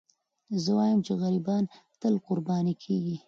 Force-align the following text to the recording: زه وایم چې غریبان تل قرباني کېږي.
زه 0.63 0.71
وایم 0.77 0.99
چې 1.05 1.11
غریبان 1.21 1.63
تل 2.01 2.13
قرباني 2.25 2.73
کېږي. 2.83 3.17